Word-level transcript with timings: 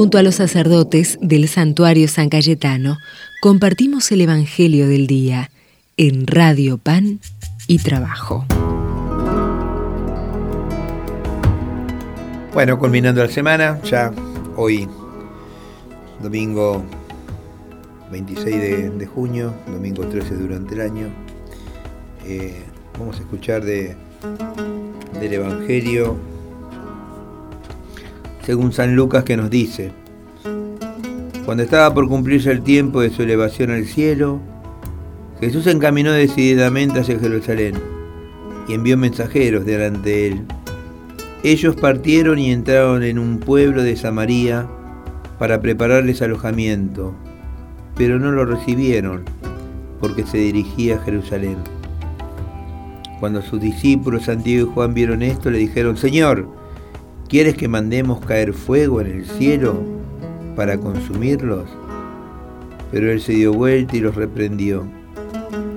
Junto 0.00 0.16
a 0.16 0.22
los 0.22 0.36
sacerdotes 0.36 1.18
del 1.20 1.46
santuario 1.46 2.08
San 2.08 2.30
Cayetano, 2.30 2.96
compartimos 3.42 4.10
el 4.12 4.22
Evangelio 4.22 4.88
del 4.88 5.06
Día 5.06 5.50
en 5.98 6.26
Radio 6.26 6.78
Pan 6.78 7.20
y 7.66 7.80
Trabajo. 7.80 8.46
Bueno, 12.54 12.78
culminando 12.78 13.22
la 13.22 13.30
semana, 13.30 13.78
ya 13.82 14.10
hoy, 14.56 14.88
domingo 16.22 16.82
26 18.10 18.96
de, 18.96 19.06
junio, 19.06 19.52
domingo 19.66 20.06
13 20.06 20.34
durante 20.34 20.76
el 20.76 20.80
año, 20.80 21.08
eh, 22.24 22.64
vamos 22.98 23.18
a 23.18 23.20
escuchar 23.20 23.62
de, 23.62 23.94
del 25.20 25.34
Evangelio 25.34 26.16
según 28.50 28.72
San 28.72 28.96
Lucas 28.96 29.22
que 29.22 29.36
nos 29.36 29.48
dice, 29.48 29.92
cuando 31.44 31.62
estaba 31.62 31.92
por 31.92 32.08
cumplirse 32.08 32.50
el 32.50 32.62
tiempo 32.62 33.00
de 33.00 33.10
su 33.10 33.22
elevación 33.22 33.70
al 33.70 33.84
cielo, 33.86 34.40
Jesús 35.40 35.64
se 35.64 35.70
encaminó 35.70 36.12
decididamente 36.12 37.00
hacia 37.00 37.18
Jerusalén 37.18 37.74
y 38.68 38.74
envió 38.74 38.96
mensajeros 38.96 39.64
delante 39.64 40.10
de 40.10 40.26
él. 40.28 40.42
Ellos 41.42 41.76
partieron 41.76 42.38
y 42.38 42.52
entraron 42.52 43.02
en 43.02 43.18
un 43.18 43.38
pueblo 43.38 43.82
de 43.82 43.96
Samaria 43.96 44.66
para 45.38 45.60
prepararles 45.60 46.20
alojamiento, 46.22 47.14
pero 47.96 48.18
no 48.18 48.30
lo 48.30 48.44
recibieron 48.44 49.24
porque 50.00 50.26
se 50.26 50.38
dirigía 50.38 50.96
a 50.96 51.02
Jerusalén. 51.02 51.56
Cuando 53.18 53.42
sus 53.42 53.60
discípulos 53.60 54.24
Santiago 54.24 54.68
y 54.68 54.74
Juan 54.74 54.94
vieron 54.94 55.22
esto, 55.22 55.50
le 55.50 55.58
dijeron, 55.58 55.96
Señor, 55.96 56.60
¿Quieres 57.30 57.54
que 57.54 57.68
mandemos 57.68 58.18
caer 58.26 58.52
fuego 58.52 59.00
en 59.00 59.06
el 59.06 59.24
cielo 59.24 59.84
para 60.60 60.76
consumirlos? 60.76 61.64
Pero 62.92 63.10
él 63.10 63.22
se 63.22 63.32
dio 63.32 63.54
vuelta 63.54 63.96
y 63.96 64.00
los 64.00 64.14
reprendió, 64.14 64.84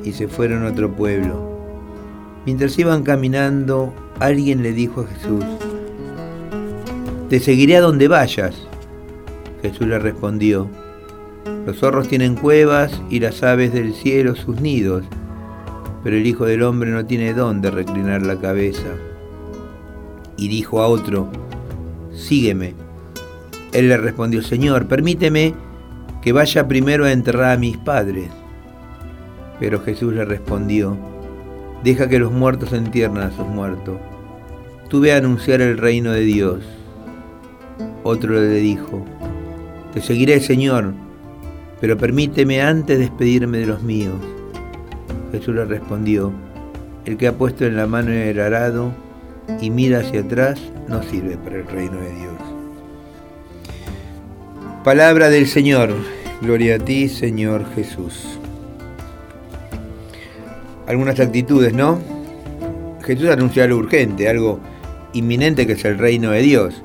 y 0.04 0.12
se 0.12 0.28
fueron 0.28 0.66
a 0.66 0.72
otro 0.72 0.92
pueblo. 0.92 1.58
Mientras 2.46 2.78
iban 2.78 3.04
caminando, 3.04 3.94
alguien 4.20 4.62
le 4.62 4.74
dijo 4.74 5.00
a 5.00 5.08
Jesús, 5.08 5.46
Te 7.30 7.40
seguiré 7.40 7.78
a 7.78 7.82
donde 7.82 8.10
vayas. 8.10 8.68
Jesús 9.62 9.88
le 9.88 10.00
respondió, 10.00 10.68
Los 11.66 11.78
zorros 11.78 12.10
tienen 12.10 12.36
cuevas 12.36 13.02
y 13.10 13.22
las 13.22 13.42
aves 13.42 13.72
del 13.72 13.94
cielo 13.94 14.36
sus 14.36 14.60
nidos, 14.60 15.06
pero 16.04 16.18
el 16.18 16.28
Hijo 16.28 16.44
del 16.44 16.62
Hombre 16.62 16.92
no 16.92 17.06
tiene 17.06 17.34
dónde 17.34 17.72
reclinar 17.72 18.22
la 18.22 18.38
cabeza. 18.38 18.90
Y 20.36 20.50
dijo 20.50 20.82
a 20.82 20.88
otro, 20.88 21.30
sígueme. 22.12 22.74
Él 23.74 23.90
le 23.90 23.98
respondió, 23.98 24.42
Señor, 24.42 24.88
permíteme 24.88 25.56
que 26.22 26.32
vaya 26.32 26.68
primero 26.68 27.06
a 27.06 27.12
enterrar 27.12 27.52
a 27.52 27.58
mis 27.58 27.78
padres. 27.78 28.30
Pero 29.60 29.82
Jesús 29.82 30.14
le 30.14 30.26
respondió, 30.26 30.98
deja 31.84 32.08
que 32.08 32.20
los 32.20 32.32
muertos 32.32 32.72
entierren 32.72 33.18
a 33.18 33.32
sus 33.32 33.48
muertos. 33.48 33.98
Tú 34.90 35.02
ve 35.02 35.14
a 35.14 35.18
anunciar 35.18 35.62
el 35.62 35.78
reino 35.78 36.12
de 36.12 36.22
Dios. 36.22 36.60
Otro 38.04 38.34
le 38.34 38.56
dijo, 38.56 39.04
te 39.94 40.02
seguiré, 40.02 40.40
Señor, 40.40 40.94
pero 41.82 41.98
permíteme 41.98 42.62
antes 42.62 43.00
despedirme 43.00 43.58
de 43.60 43.66
los 43.66 43.82
míos. 43.82 44.16
Jesús 45.32 45.56
le 45.56 45.66
respondió, 45.66 46.32
el 47.06 47.18
que 47.18 47.28
ha 47.28 47.38
puesto 47.38 47.66
en 47.66 47.76
la 47.76 47.88
mano 47.88 48.12
el 48.12 48.40
arado 48.40 48.94
y 49.60 49.70
mira 49.70 50.00
hacia 50.00 50.22
atrás 50.22 50.62
no 50.88 51.02
sirve 51.04 51.38
para 51.38 51.58
el 51.58 51.68
reino 51.68 51.98
de 51.98 52.14
Dios. 52.14 52.53
Palabra 54.84 55.30
del 55.30 55.48
Señor. 55.48 55.92
Gloria 56.42 56.76
a 56.76 56.80
ti, 56.80 57.08
Señor 57.08 57.64
Jesús. 57.74 58.38
Algunas 60.88 61.22
actitudes, 61.22 61.74
¿no? 61.74 62.02
Jesús 63.02 63.30
anunció 63.30 63.64
algo 63.64 63.80
urgente, 63.80 64.28
algo 64.28 64.60
inminente 65.14 65.66
que 65.66 65.74
es 65.74 65.86
el 65.86 65.98
reino 65.98 66.32
de 66.32 66.42
Dios. 66.42 66.84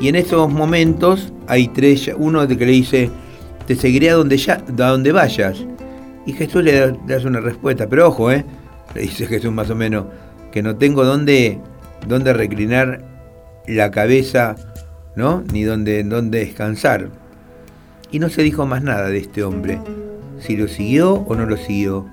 Y 0.00 0.08
en 0.08 0.16
esos 0.16 0.50
momentos 0.50 1.30
hay 1.46 1.68
tres, 1.68 2.10
uno 2.16 2.48
que 2.48 2.54
le 2.54 2.72
dice, 2.72 3.10
te 3.66 3.76
seguiré 3.76 4.08
a 4.08 4.14
donde, 4.14 4.38
ya, 4.38 4.54
a 4.54 4.88
donde 4.88 5.12
vayas. 5.12 5.62
Y 6.24 6.32
Jesús 6.32 6.64
le, 6.64 6.96
le 7.06 7.14
hace 7.14 7.26
una 7.26 7.40
respuesta, 7.40 7.86
pero 7.86 8.08
ojo, 8.08 8.32
¿eh? 8.32 8.46
Le 8.94 9.02
dice 9.02 9.26
Jesús 9.26 9.52
más 9.52 9.68
o 9.68 9.74
menos, 9.74 10.06
que 10.50 10.62
no 10.62 10.76
tengo 10.76 11.04
dónde, 11.04 11.58
dónde 12.06 12.32
reclinar 12.32 13.04
la 13.66 13.90
cabeza, 13.90 14.56
¿no? 15.16 15.42
Ni 15.52 15.62
dónde, 15.62 16.02
dónde 16.04 16.40
descansar. 16.40 17.10
Y 18.10 18.18
no 18.18 18.28
se 18.28 18.42
dijo 18.42 18.66
más 18.66 18.82
nada 18.82 19.08
de 19.08 19.18
este 19.18 19.42
hombre, 19.42 19.78
si 20.40 20.56
lo 20.56 20.68
siguió 20.68 21.14
o 21.14 21.34
no 21.34 21.46
lo 21.46 21.56
siguió. 21.56 22.06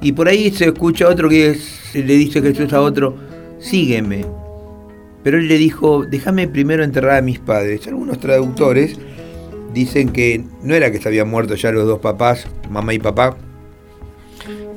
Y 0.00 0.12
por 0.12 0.28
ahí 0.28 0.50
se 0.50 0.66
escucha 0.66 1.08
otro 1.08 1.28
que 1.28 1.56
le 1.94 2.14
dice 2.14 2.42
Jesús 2.42 2.72
a 2.72 2.80
otro, 2.80 3.16
sígueme. 3.58 4.24
Pero 5.22 5.38
él 5.38 5.48
le 5.48 5.56
dijo, 5.56 6.04
déjame 6.04 6.48
primero 6.48 6.84
enterrar 6.84 7.18
a 7.18 7.22
mis 7.22 7.38
padres. 7.38 7.86
Algunos 7.86 8.18
traductores 8.20 8.98
dicen 9.72 10.10
que 10.10 10.44
no 10.62 10.74
era 10.74 10.90
que 10.90 11.00
se 11.00 11.08
habían 11.08 11.28
muerto 11.28 11.54
ya 11.54 11.72
los 11.72 11.86
dos 11.86 12.00
papás, 12.00 12.46
mamá 12.70 12.92
y 12.92 12.98
papá, 12.98 13.36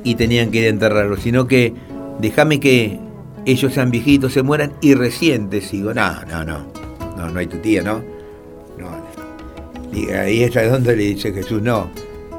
y 0.04 0.14
tenían 0.14 0.50
que 0.50 0.60
ir 0.60 0.64
a 0.66 0.70
enterrarlos, 0.70 1.20
sino 1.20 1.46
que 1.46 1.74
déjame 2.20 2.60
que 2.60 2.98
ellos 3.44 3.74
sean 3.74 3.90
viejitos, 3.90 4.32
se 4.32 4.42
mueran 4.42 4.72
y 4.80 4.94
recién 4.94 5.50
te 5.50 5.60
sigo. 5.60 5.92
No, 5.92 6.24
no, 6.24 6.44
no. 6.44 6.87
No, 7.18 7.28
no 7.28 7.40
hay 7.40 7.46
tu 7.48 7.58
tía, 7.58 7.82
¿no? 7.82 8.02
No. 8.78 8.88
Y 9.92 10.10
ahí 10.10 10.44
es 10.44 10.54
donde 10.54 10.96
le 10.96 11.02
dice 11.02 11.32
Jesús, 11.32 11.60
no, 11.60 11.90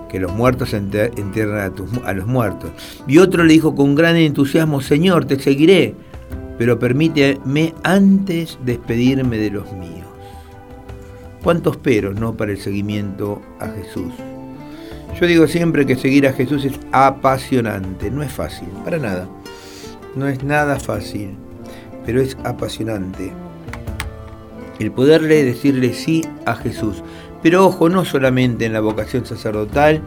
que 0.09 0.19
los 0.19 0.31
muertos 0.31 0.73
entierran 0.73 1.73
a, 2.05 2.13
los 2.13 2.27
muertos. 2.27 2.71
Y 3.07 3.17
otro 3.17 3.43
le 3.43 3.53
dijo 3.53 3.75
con 3.75 3.95
gran 3.95 4.15
entusiasmo, 4.15 4.81
Señor, 4.81 5.25
te 5.25 5.39
seguiré, 5.39 5.95
pero 6.57 6.79
permíteme 6.79 7.73
antes 7.83 8.57
despedirme 8.65 9.37
de 9.37 9.51
los 9.51 9.71
míos. 9.73 10.07
¿Cuántos 11.43 11.77
peros, 11.77 12.19
no, 12.19 12.35
para 12.35 12.51
el 12.51 12.59
seguimiento 12.59 13.41
a 13.59 13.67
Jesús? 13.67 14.13
Yo 15.19 15.27
digo 15.27 15.47
siempre 15.47 15.85
que 15.85 15.95
seguir 15.95 16.27
a 16.27 16.33
Jesús 16.33 16.63
es 16.63 16.79
apasionante, 16.91 18.11
no 18.11 18.23
es 18.23 18.31
fácil, 18.31 18.69
para 18.85 18.97
nada. 18.97 19.27
No 20.15 20.27
es 20.27 20.43
nada 20.43 20.79
fácil, 20.79 21.31
pero 22.05 22.21
es 22.21 22.37
apasionante. 22.43 23.31
El 24.79 24.91
poderle 24.91 25.43
decirle 25.43 25.93
sí 25.93 26.23
a 26.45 26.55
Jesús. 26.55 27.03
Pero 27.43 27.65
ojo, 27.65 27.89
no 27.89 28.05
solamente 28.05 28.65
en 28.65 28.73
la 28.73 28.81
vocación 28.81 29.25
sacerdotal 29.25 30.01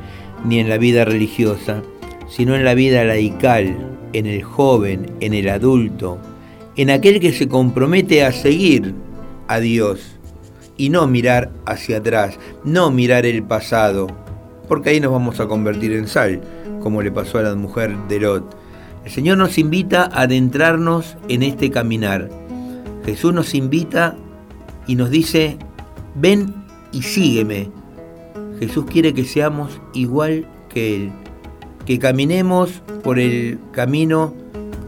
ni 0.45 0.59
en 0.59 0.69
la 0.69 0.79
vida 0.79 1.05
religiosa, 1.05 1.83
sino 2.29 2.57
en 2.57 2.65
la 2.65 2.75
vida 2.75 3.05
laical, 3.05 3.77
en 4.13 4.27
el 4.27 4.43
joven, 4.43 5.11
en 5.21 5.35
el 5.35 5.49
adulto, 5.49 6.19
en 6.77 6.91
aquel 6.91 7.21
que 7.21 7.33
se 7.33 7.49
compromete 7.49 8.25
a 8.25 8.33
seguir 8.33 8.95
a 9.49 9.61
Dios 9.61 10.19
y 10.77 10.89
no 10.89 11.07
mirar 11.07 11.53
hacia 11.67 11.99
atrás, 11.99 12.39
no 12.65 12.91
mirar 12.91 13.27
el 13.27 13.43
pasado, 13.43 14.07
porque 14.69 14.91
ahí 14.91 15.01
nos 15.01 15.13
vamos 15.13 15.39
a 15.41 15.47
convertir 15.47 15.93
en 15.93 16.09
sal, 16.09 16.41
como 16.83 17.03
le 17.03 17.13
pasó 17.13 17.39
a 17.39 17.43
la 17.43 17.55
mujer 17.55 17.97
de 18.09 18.21
Lot. 18.21 18.57
El 19.05 19.11
Señor 19.11 19.37
nos 19.37 19.59
invita 19.59 20.05
a 20.05 20.23
adentrarnos 20.23 21.17
en 21.29 21.43
este 21.43 21.71
caminar. 21.71 22.31
Jesús 23.05 23.35
nos 23.35 23.55
invita 23.55 24.17
y 24.87 24.97
nos 24.97 25.11
dice, 25.11 25.59
ven 26.15 26.55
y 26.93 27.03
sígueme. 27.03 27.71
Jesús 28.59 28.85
quiere 28.87 29.15
que 29.15 29.25
seamos 29.25 29.81
igual 29.95 30.47
que 30.69 30.97
Él, 30.97 31.13
que 31.87 31.99
caminemos 31.99 32.83
por 33.03 33.19
el 33.19 33.59
camino 33.73 34.35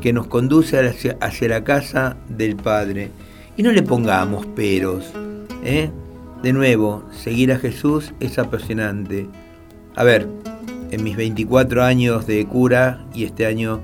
que 0.01 0.13
nos 0.13 0.27
conduce 0.27 0.79
hacia, 0.79 1.49
la 1.49 1.65
casa 1.65 2.17
del 2.29 2.57
Padre. 2.57 3.11
Y 3.57 3.63
no 3.63 3.73
le 3.73 3.83
pongamos 3.83 4.47
peros. 4.47 5.13
¿eh? 5.65 5.91
De 6.43 6.53
nuevo, 6.53 7.05
seguir 7.11 7.53
a 7.53 7.59
Jesús 7.59 8.13
es 8.21 8.39
apasionante. 8.39 9.27
A 9.97 10.05
ver, 10.05 10.29
en 10.91 11.03
mis 11.03 11.17
24 11.17 11.83
años 11.83 12.27
de 12.27 12.47
cura 12.47 13.07
y 13.15 13.25
este 13.25 13.47
año 13.47 13.81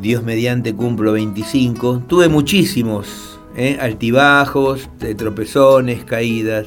Dios 0.00 0.22
mediante 0.22 0.74
cumplo 0.74 1.12
25. 1.12 2.02
Tuve 2.06 2.28
muchísimos 2.28 3.31
¿eh? 3.56 3.78
altibajos, 3.80 4.90
tropezones, 5.16 6.04
caídas, 6.04 6.66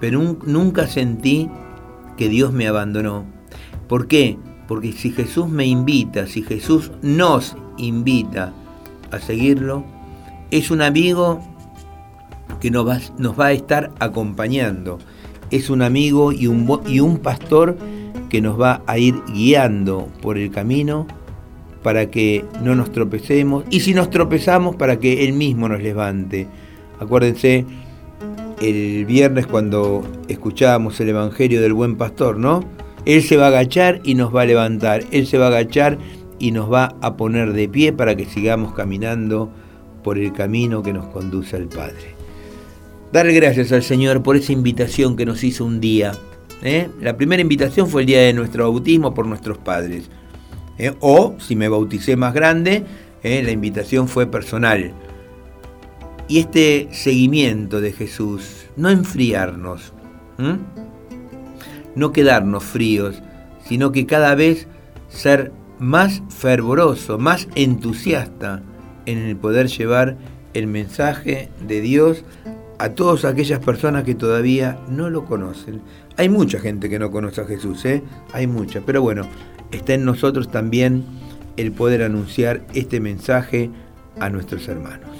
pero 0.00 0.36
nunca 0.44 0.86
sentí 0.86 1.48
que 2.16 2.28
Dios 2.28 2.52
me 2.52 2.66
abandonó. 2.66 3.24
¿Por 3.88 4.06
qué? 4.06 4.38
Porque 4.68 4.92
si 4.92 5.10
Jesús 5.10 5.48
me 5.48 5.66
invita, 5.66 6.26
si 6.26 6.42
Jesús 6.42 6.92
nos 7.02 7.56
invita 7.76 8.52
a 9.10 9.18
seguirlo, 9.18 9.84
es 10.50 10.70
un 10.70 10.82
amigo 10.82 11.40
que 12.60 12.70
nos 12.70 12.86
va, 12.86 13.46
a 13.46 13.52
estar 13.52 13.90
acompañando. 13.98 14.98
Es 15.50 15.70
un 15.70 15.82
amigo 15.82 16.32
y 16.32 16.46
un 16.46 17.18
pastor 17.18 17.76
que 18.30 18.40
nos 18.40 18.58
va 18.58 18.82
a 18.86 18.96
ir 18.96 19.20
guiando 19.26 20.08
por 20.22 20.38
el 20.38 20.50
camino 20.50 21.06
para 21.82 22.10
que 22.10 22.44
no 22.62 22.74
nos 22.74 22.92
tropecemos 22.92 23.64
y 23.70 23.80
si 23.80 23.94
nos 23.94 24.10
tropezamos 24.10 24.76
para 24.76 24.98
que 24.98 25.24
Él 25.24 25.32
mismo 25.32 25.68
nos 25.68 25.82
levante. 25.82 26.46
Acuérdense 26.98 27.64
el 28.60 29.06
viernes 29.06 29.46
cuando 29.46 30.02
escuchábamos 30.28 31.00
el 31.00 31.08
Evangelio 31.10 31.62
del 31.62 31.72
Buen 31.72 31.96
Pastor, 31.96 32.36
¿no? 32.36 32.64
Él 33.06 33.22
se 33.22 33.36
va 33.36 33.46
a 33.46 33.48
agachar 33.48 34.00
y 34.04 34.14
nos 34.14 34.34
va 34.34 34.42
a 34.42 34.46
levantar, 34.46 35.04
Él 35.10 35.26
se 35.26 35.38
va 35.38 35.46
a 35.46 35.48
agachar 35.48 35.98
y 36.38 36.52
nos 36.52 36.70
va 36.70 36.96
a 37.00 37.16
poner 37.16 37.52
de 37.52 37.68
pie 37.68 37.92
para 37.92 38.14
que 38.14 38.26
sigamos 38.26 38.74
caminando 38.74 39.50
por 40.02 40.18
el 40.18 40.32
camino 40.32 40.82
que 40.82 40.92
nos 40.92 41.06
conduce 41.06 41.56
al 41.56 41.68
Padre. 41.68 42.14
Dar 43.12 43.30
gracias 43.32 43.72
al 43.72 43.82
Señor 43.82 44.22
por 44.22 44.36
esa 44.36 44.52
invitación 44.52 45.16
que 45.16 45.26
nos 45.26 45.42
hizo 45.42 45.64
un 45.64 45.80
día. 45.80 46.12
¿eh? 46.62 46.88
La 47.00 47.16
primera 47.16 47.42
invitación 47.42 47.88
fue 47.88 48.02
el 48.02 48.06
día 48.06 48.20
de 48.20 48.32
nuestro 48.32 48.70
bautismo 48.70 49.14
por 49.14 49.26
nuestros 49.26 49.58
padres. 49.58 50.10
¿Eh? 50.78 50.94
O, 51.00 51.36
si 51.38 51.56
me 51.56 51.68
bauticé 51.68 52.16
más 52.16 52.34
grande, 52.34 52.84
¿eh? 53.22 53.42
la 53.42 53.50
invitación 53.50 54.08
fue 54.08 54.26
personal. 54.26 54.92
Y 56.28 56.38
este 56.38 56.88
seguimiento 56.92 57.80
de 57.80 57.92
Jesús, 57.92 58.66
no 58.76 58.88
enfriarnos, 58.88 59.92
no 61.94 62.12
quedarnos 62.12 62.64
fríos, 62.64 63.20
sino 63.66 63.92
que 63.92 64.06
cada 64.06 64.34
vez 64.34 64.68
ser 65.08 65.52
más 65.78 66.22
fervoroso, 66.28 67.18
más 67.18 67.48
entusiasta 67.54 68.62
en 69.06 69.18
el 69.18 69.36
poder 69.36 69.66
llevar 69.68 70.16
el 70.54 70.66
mensaje 70.66 71.48
de 71.66 71.80
Dios 71.80 72.24
a 72.78 72.90
todas 72.90 73.24
aquellas 73.24 73.60
personas 73.60 74.04
que 74.04 74.14
todavía 74.14 74.78
no 74.88 75.10
lo 75.10 75.24
conocen. 75.24 75.82
Hay 76.16 76.28
mucha 76.28 76.60
gente 76.60 76.88
que 76.88 76.98
no 76.98 77.10
conoce 77.10 77.40
a 77.40 77.44
Jesús, 77.44 77.84
¿eh? 77.84 78.02
hay 78.32 78.46
mucha, 78.46 78.80
pero 78.80 79.02
bueno, 79.02 79.26
está 79.72 79.94
en 79.94 80.04
nosotros 80.04 80.50
también 80.50 81.04
el 81.56 81.72
poder 81.72 82.02
anunciar 82.02 82.66
este 82.74 83.00
mensaje 83.00 83.70
a 84.18 84.30
nuestros 84.30 84.68
hermanos. 84.68 85.10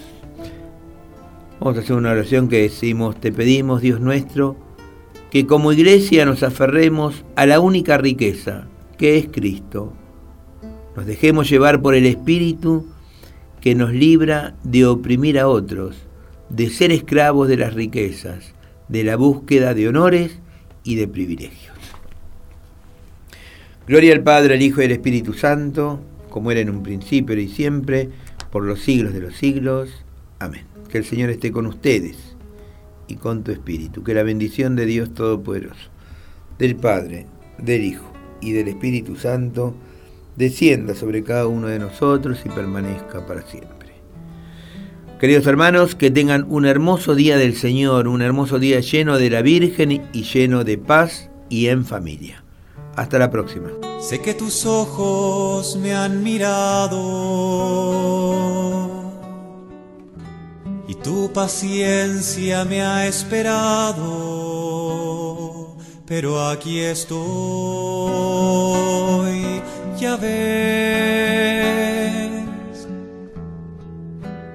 Vamos 1.60 1.76
a 1.76 1.80
hacer 1.80 1.96
una 1.96 2.12
oración 2.12 2.48
que 2.48 2.62
decimos, 2.62 3.20
te 3.20 3.32
pedimos, 3.32 3.82
Dios 3.82 4.00
nuestro, 4.00 4.56
que 5.30 5.46
como 5.46 5.72
iglesia 5.72 6.24
nos 6.24 6.42
aferremos 6.42 7.24
a 7.36 7.46
la 7.46 7.60
única 7.60 7.98
riqueza, 7.98 8.66
que 8.96 9.18
es 9.18 9.28
Cristo. 9.30 9.92
Nos 10.96 11.06
dejemos 11.06 11.48
llevar 11.48 11.82
por 11.82 11.94
el 11.94 12.06
Espíritu 12.06 12.86
que 13.60 13.74
nos 13.74 13.92
libra 13.92 14.54
de 14.64 14.86
oprimir 14.86 15.38
a 15.38 15.48
otros, 15.48 15.96
de 16.48 16.70
ser 16.70 16.92
esclavos 16.92 17.46
de 17.46 17.58
las 17.58 17.74
riquezas, 17.74 18.54
de 18.88 19.04
la 19.04 19.16
búsqueda 19.16 19.74
de 19.74 19.88
honores 19.88 20.38
y 20.82 20.96
de 20.96 21.06
privilegios. 21.06 21.79
Gloria 23.90 24.14
al 24.14 24.22
Padre, 24.22 24.54
al 24.54 24.62
Hijo 24.62 24.80
y 24.80 24.84
al 24.84 24.92
Espíritu 24.92 25.32
Santo, 25.32 25.98
como 26.28 26.52
era 26.52 26.60
en 26.60 26.70
un 26.70 26.84
principio 26.84 27.36
y 27.36 27.48
siempre, 27.48 28.08
por 28.52 28.62
los 28.62 28.78
siglos 28.82 29.12
de 29.12 29.18
los 29.18 29.34
siglos. 29.34 29.90
Amén. 30.38 30.62
Que 30.88 30.98
el 30.98 31.04
Señor 31.04 31.28
esté 31.28 31.50
con 31.50 31.66
ustedes 31.66 32.36
y 33.08 33.16
con 33.16 33.42
tu 33.42 33.50
espíritu. 33.50 34.04
Que 34.04 34.14
la 34.14 34.22
bendición 34.22 34.76
de 34.76 34.86
Dios 34.86 35.12
Todopoderoso, 35.12 35.90
del 36.56 36.76
Padre, 36.76 37.26
del 37.58 37.82
Hijo 37.82 38.12
y 38.40 38.52
del 38.52 38.68
Espíritu 38.68 39.16
Santo 39.16 39.74
descienda 40.36 40.94
sobre 40.94 41.24
cada 41.24 41.48
uno 41.48 41.66
de 41.66 41.80
nosotros 41.80 42.38
y 42.44 42.48
permanezca 42.48 43.26
para 43.26 43.42
siempre. 43.42 43.90
Queridos 45.18 45.48
hermanos, 45.48 45.96
que 45.96 46.12
tengan 46.12 46.46
un 46.48 46.64
hermoso 46.64 47.16
día 47.16 47.36
del 47.36 47.56
Señor, 47.56 48.06
un 48.06 48.22
hermoso 48.22 48.60
día 48.60 48.78
lleno 48.78 49.18
de 49.18 49.30
la 49.30 49.42
Virgen 49.42 49.90
y 50.12 50.22
lleno 50.22 50.62
de 50.62 50.78
paz 50.78 51.28
y 51.48 51.66
en 51.66 51.84
familia. 51.84 52.44
Hasta 52.96 53.18
la 53.18 53.30
próxima. 53.30 53.68
Sé 54.00 54.20
que 54.20 54.34
tus 54.34 54.66
ojos 54.66 55.76
me 55.76 55.94
han 55.94 56.22
mirado 56.22 56.98
y 60.88 60.94
tu 60.96 61.32
paciencia 61.32 62.64
me 62.64 62.82
ha 62.82 63.06
esperado, 63.06 64.06
pero 66.06 66.48
aquí 66.48 66.80
estoy, 66.80 67.20
ya 69.98 70.16
ves, 70.16 70.48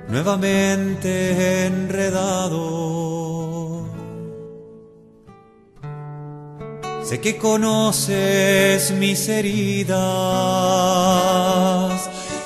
nuevamente 0.10 1.68
enredado. 1.68 3.75
Sé 7.08 7.20
que 7.22 7.38
conoces 7.38 8.92
mis 8.92 9.30
heridas 9.30 9.96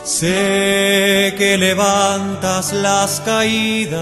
Sé 0.10 1.34
que 1.38 1.56
levantas 1.58 2.74
las 2.74 3.22
caídas, 3.22 4.02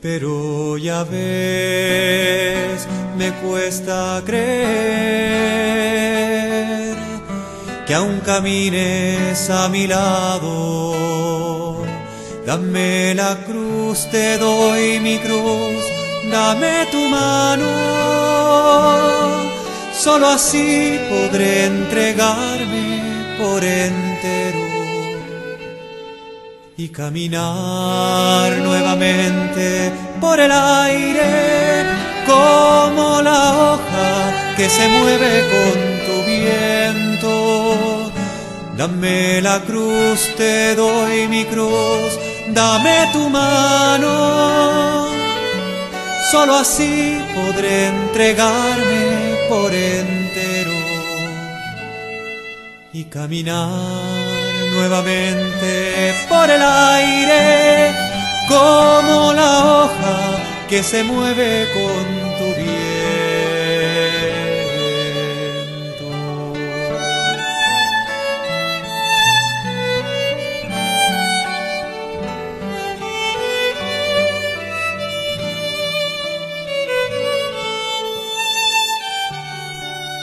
pero 0.00 0.78
ya 0.78 1.04
ves, 1.04 2.88
me 3.18 3.32
cuesta 3.34 4.22
creer 4.24 4.56
que 7.86 7.94
aún 7.94 8.20
camines 8.20 9.50
a 9.50 9.68
mi 9.68 9.86
lado. 9.86 11.84
Dame 12.46 13.14
la 13.14 13.36
cruz, 13.46 14.08
te 14.10 14.38
doy 14.38 15.00
mi 15.00 15.18
cruz, 15.18 15.84
dame 16.30 16.86
tu 16.90 17.08
mano. 17.08 18.37
Solo 19.98 20.28
así 20.28 20.96
podré 21.10 21.64
entregarme 21.64 23.36
por 23.36 23.64
entero 23.64 24.60
y 26.76 26.88
caminar 26.90 28.52
nuevamente 28.58 29.90
por 30.20 30.38
el 30.38 30.52
aire 30.52 31.84
como 32.24 33.20
la 33.22 33.58
hoja 33.58 34.54
que 34.56 34.68
se 34.68 34.86
mueve 34.86 35.44
con 35.52 35.76
tu 36.06 36.16
viento. 36.30 38.12
Dame 38.76 39.42
la 39.42 39.58
cruz, 39.62 40.30
te 40.36 40.76
doy 40.76 41.26
mi 41.26 41.44
cruz, 41.44 42.16
dame 42.54 43.08
tu 43.12 43.28
mano. 43.28 45.08
Solo 46.30 46.54
así 46.54 47.18
podré 47.34 47.88
entregarme 47.88 49.27
por 49.48 49.72
entero 49.72 50.72
y 52.92 53.04
caminar 53.04 53.70
nuevamente 54.74 56.14
por 56.28 56.50
el 56.50 56.62
aire 56.62 57.94
como 58.48 59.32
la 59.32 59.82
hoja 59.82 60.66
que 60.68 60.82
se 60.82 61.02
mueve 61.02 61.66
con 61.74 62.27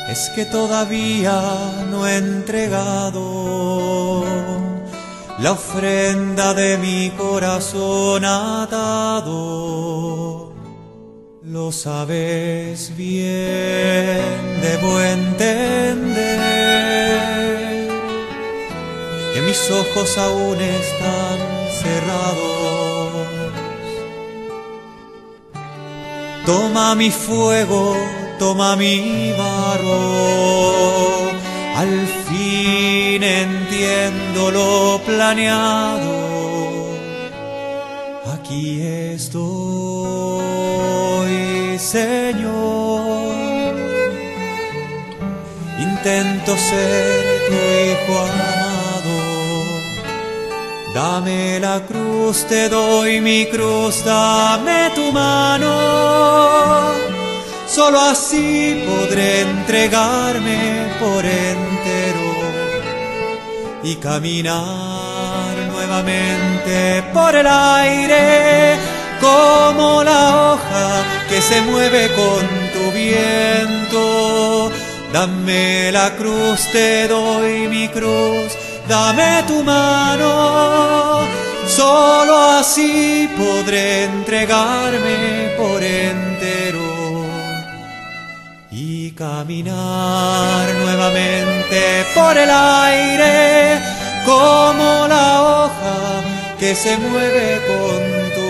Es 0.10 0.32
que 0.36 0.46
todavía 0.46 1.42
no 1.90 2.08
he 2.08 2.18
entregado 2.18 4.24
la 5.40 5.52
ofrenda 5.52 6.54
de 6.54 6.78
mi 6.78 7.10
corazón 7.12 8.24
atado. 8.24 9.34
Lo 11.44 11.72
sabes 11.72 12.96
bien, 12.96 14.62
debo 14.62 15.02
entender 15.02 16.30
que 19.34 19.42
mis 19.42 19.72
ojos 19.72 20.18
aún 20.18 20.62
están 20.62 21.40
cerrados. 21.82 22.56
Toma 26.46 26.96
mi 26.96 27.12
fuego, 27.12 27.98
toma 28.38 28.75
mi 28.75 29.32
barro 29.38 31.30
al 31.75 32.08
fin 32.27 33.22
entiendo 33.22 34.50
lo 34.51 35.00
planeado. 35.06 36.15
Aquí 38.34 38.82
estoy, 38.82 39.38
Señor. 41.77 43.75
Intento 45.80 46.58
ser 46.58 47.24
tu 47.48 47.56
hijo 47.84 48.13
amado. 48.30 49.15
Dame 50.94 51.60
la 51.60 51.82
cruz, 51.86 52.46
te 52.48 52.70
doy 52.70 53.20
mi 53.20 53.46
cruz, 53.48 54.06
dame 54.06 54.92
tu 54.96 55.12
mano 55.12 57.14
Solo 57.75 58.00
así 58.00 58.86
podré 58.88 59.41
entregarme 59.41 60.94
por 60.98 61.25
entero 61.25 62.32
y 63.84 63.98
caminar 63.98 65.53
nuevamente 65.74 67.03
por 67.13 67.36
el 67.36 67.46
aire 67.46 68.77
como 69.20 70.03
la 70.05 70.53
hoja 70.53 71.03
que 71.27 71.41
se 71.41 71.60
mueve 71.63 72.12
con 72.15 72.48
tu 72.72 72.91
viento. 72.94 74.72
Dame 75.12 75.91
la 75.91 76.15
cruz, 76.15 76.72
te 76.72 77.10
doy 77.10 77.67
mi 77.67 77.89
cruz, 77.89 78.53
dame 78.88 79.44
tu 79.50 79.62
mano. 79.63 81.27
Solo 81.67 82.38
así 82.38 83.29
podré 83.38 84.05
entregarme 84.05 85.55
por 85.58 85.84
entero 85.84 86.85
caminar 89.15 90.67
nuevamente 90.84 92.05
por 92.13 92.38
el 92.38 92.50
aire 92.50 93.79
como 94.25 95.07
la 95.07 95.41
hoja 95.41 96.57
que 96.60 96.75
se 96.75 96.98
mueve 96.98 97.62
con 97.65 98.45